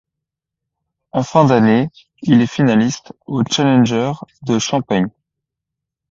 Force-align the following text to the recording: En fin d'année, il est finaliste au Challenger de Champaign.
En 1.11 1.21
fin 1.21 1.45
d'année, 1.45 1.91
il 2.23 2.41
est 2.41 2.47
finaliste 2.51 3.13
au 3.27 3.43
Challenger 3.47 4.13
de 4.41 4.57
Champaign. 4.57 5.11